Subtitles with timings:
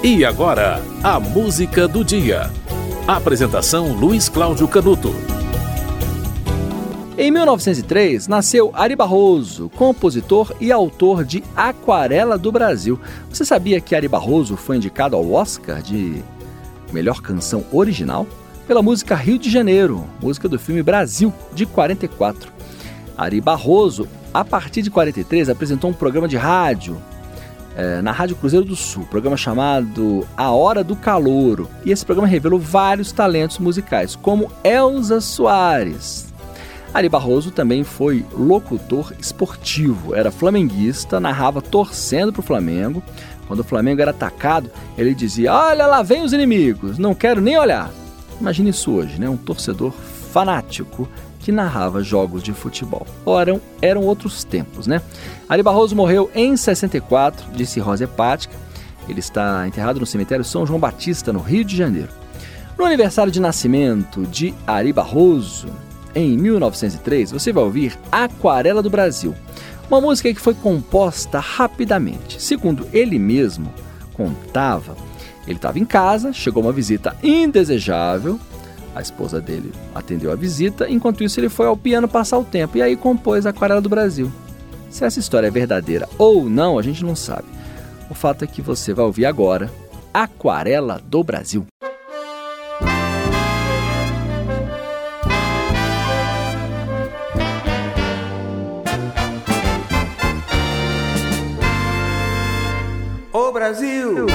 [0.00, 2.48] E agora, a música do dia.
[3.04, 5.12] Apresentação Luiz Cláudio Canuto.
[7.18, 12.98] Em 1903, nasceu Ari Barroso, compositor e autor de Aquarela do Brasil.
[13.28, 16.22] Você sabia que Ari Barroso foi indicado ao Oscar de
[16.92, 18.24] melhor canção original?
[18.68, 22.52] Pela música Rio de Janeiro, música do filme Brasil, de 44.
[23.16, 26.96] Ari Barroso, a partir de 43, apresentou um programa de rádio
[27.78, 31.70] é, na Rádio Cruzeiro do Sul, programa chamado A Hora do Calouro.
[31.84, 36.26] E esse programa revelou vários talentos musicais, como Elza Soares.
[36.92, 43.00] Ari Barroso também foi locutor esportivo, era flamenguista, narrava torcendo para o Flamengo.
[43.46, 47.56] Quando o Flamengo era atacado, ele dizia: Olha lá, vem os inimigos, não quero nem
[47.56, 47.92] olhar.
[48.40, 49.28] Imagine isso hoje, né?
[49.28, 49.92] Um torcedor
[50.32, 51.08] fanático
[51.40, 53.06] que narrava jogos de futebol.
[53.24, 55.00] Ora, eram outros tempos, né?
[55.48, 58.54] Ari Barroso morreu em 64 de cirrose hepática.
[59.08, 62.10] Ele está enterrado no cemitério São João Batista, no Rio de Janeiro.
[62.76, 65.68] No aniversário de nascimento de Ari Barroso,
[66.14, 69.34] em 1903, você vai ouvir Aquarela do Brasil,
[69.90, 72.40] uma música que foi composta rapidamente.
[72.42, 73.72] Segundo ele mesmo
[74.12, 74.96] contava,
[75.50, 78.38] ele estava em casa, chegou uma visita indesejável,
[78.94, 82.76] a esposa dele atendeu a visita, enquanto isso ele foi ao piano passar o tempo
[82.76, 84.30] e aí compôs Aquarela do Brasil.
[84.90, 87.46] Se essa história é verdadeira ou não, a gente não sabe.
[88.10, 89.70] O fato é que você vai ouvir agora
[90.12, 91.66] Aquarela do Brasil.
[103.32, 104.26] O Brasil,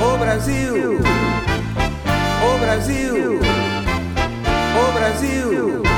[0.00, 0.98] o Brasil,
[2.42, 3.40] o Brasil,
[4.78, 5.89] o Brasil.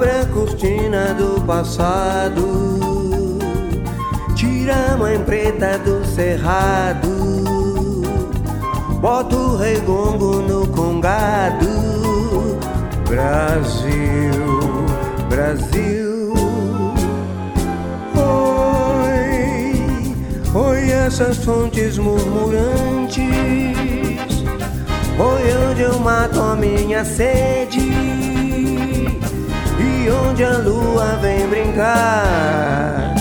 [0.00, 3.38] Abre a cortina do passado,
[4.34, 7.06] tira a mãe preta do cerrado,
[8.98, 11.68] bota o regongo no congado.
[13.06, 14.86] Brasil,
[15.28, 16.32] Brasil.
[18.94, 19.44] Oi,
[20.54, 23.20] oi, essas fontes murmurantes.
[25.18, 28.30] Foi onde eu mato a minha sede
[30.02, 33.14] E onde a lua vem brincar.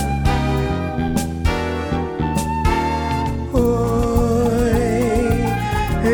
[3.54, 4.74] Oi,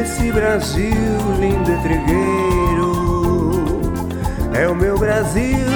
[0.02, 0.92] esse Brasil
[1.40, 2.92] lindo e trigueiro
[4.54, 5.68] É o meu Brasil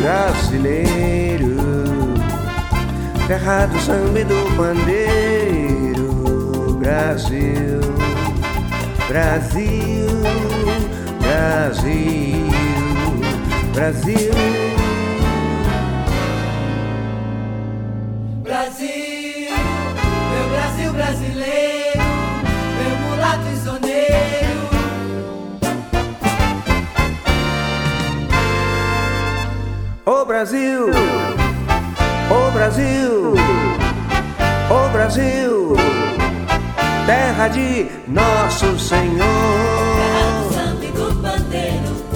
[0.00, 1.56] brasileiro.
[3.28, 6.12] Terra do samba e do pandeiro
[6.80, 7.82] Brasil
[9.12, 10.08] Brasil,
[11.20, 12.51] Brasil,
[13.72, 14.30] Brasil.
[18.42, 19.50] Brasil,
[20.30, 22.02] meu Brasil brasileiro,
[22.78, 24.68] meu mulato isoneiro.
[30.04, 30.90] O Brasil,
[32.30, 33.34] o Brasil,
[34.70, 35.76] o Brasil,
[37.06, 39.81] terra de nosso Senhor,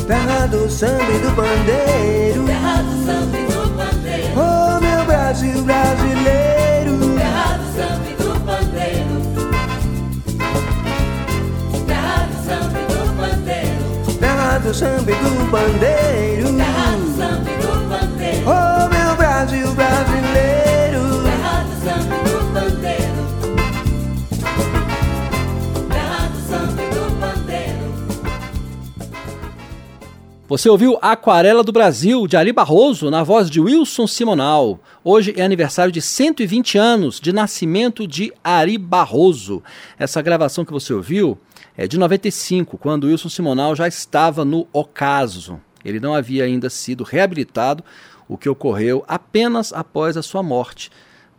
[0.06, 2.44] terra do samba e do bandeiro.
[2.46, 4.32] Terra do samba e do pandeiro.
[4.36, 9.16] Oh, meu Brasil brasileiro, Terra do samba e do pandeiro.
[11.86, 14.18] Terra do samba e do pandeiro.
[14.20, 16.56] terra do samba e do bandeiro.
[16.56, 18.44] Terra do samba e do pandeiro.
[18.46, 20.35] Oh, meu Brasil brasileiro.
[30.56, 34.80] Você ouviu Aquarela do Brasil, de Ari Barroso, na voz de Wilson Simonal.
[35.04, 39.62] Hoje é aniversário de 120 anos de nascimento de Ari Barroso.
[39.98, 41.36] Essa gravação que você ouviu
[41.76, 45.60] é de 95, quando Wilson Simonal já estava no ocaso.
[45.84, 47.84] Ele não havia ainda sido reabilitado,
[48.26, 50.90] o que ocorreu apenas após a sua morte,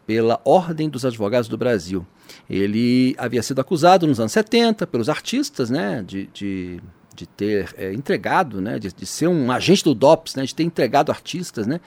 [0.06, 2.06] pela Ordem dos Advogados do Brasil.
[2.48, 6.80] Ele havia sido acusado nos anos 70 pelos artistas, né, de, de,
[7.18, 10.64] de ter é, entregado, né, de, de ser um agente do DOPS, né, de ter
[10.64, 11.82] entregado artistas, né,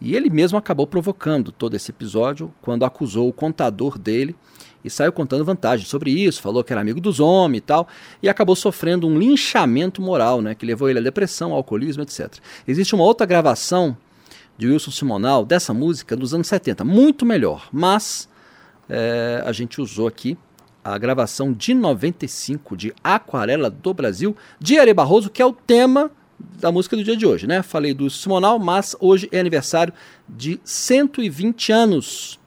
[0.00, 4.36] e ele mesmo acabou provocando todo esse episódio quando acusou o contador dele
[4.84, 7.88] e saiu contando vantagens sobre isso, falou que era amigo dos homens e tal,
[8.22, 12.34] e acabou sofrendo um linchamento moral, né, que levou ele à depressão, ao alcoolismo, etc.
[12.66, 13.96] Existe uma outra gravação
[14.56, 18.28] de Wilson Simonal dessa música dos anos 70, muito melhor, mas
[18.88, 20.38] é, a gente usou aqui
[20.94, 26.10] a gravação de 95 de Aquarela do Brasil, de Ari Barroso, que é o tema
[26.38, 27.62] da música do dia de hoje, né?
[27.62, 29.92] Falei do Simonal, mas hoje é aniversário
[30.28, 32.38] de 120 anos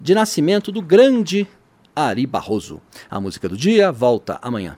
[0.00, 1.46] de nascimento do grande
[1.94, 2.80] Ari Barroso.
[3.10, 4.76] A música do dia volta amanhã.